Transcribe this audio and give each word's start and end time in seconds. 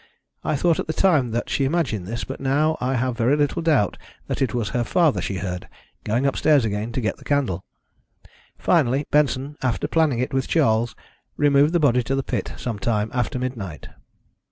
I 0.43 0.55
thought 0.55 0.79
at 0.79 0.87
the 0.87 0.93
time 0.93 1.29
that 1.29 1.47
she 1.47 1.63
imagined 1.63 2.07
this, 2.07 2.23
but 2.23 2.39
now 2.39 2.75
I 2.81 2.95
have 2.95 3.15
very 3.15 3.35
little 3.37 3.61
doubt 3.61 3.99
that 4.25 4.41
it 4.41 4.51
was 4.51 4.69
her 4.69 4.83
father 4.83 5.21
she 5.21 5.35
heard, 5.37 5.69
going 6.03 6.25
upstairs 6.25 6.65
again 6.65 6.91
to 6.93 7.01
get 7.01 7.17
the 7.17 7.23
candle. 7.23 7.63
Finally, 8.57 9.05
Benson, 9.11 9.57
after 9.61 9.87
planning 9.87 10.17
it 10.17 10.33
with 10.33 10.47
Charles, 10.47 10.95
removed 11.37 11.71
the 11.71 11.79
body 11.79 12.01
to 12.01 12.15
the 12.15 12.23
pit 12.23 12.53
some 12.57 12.79
time 12.79 13.11
after 13.13 13.37
midnight." 13.37 13.89